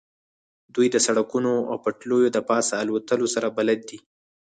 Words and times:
دوی 0.75 0.87
د 0.91 0.97
سړکونو 1.05 1.53
او 1.69 1.75
پټلیو 1.83 2.27
د 2.31 2.37
پاسه 2.49 2.73
الوتلو 2.83 3.27
سره 3.35 3.47
بلد 3.57 3.79
دي 3.89 3.99